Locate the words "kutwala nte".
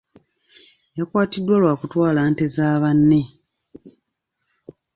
1.79-2.45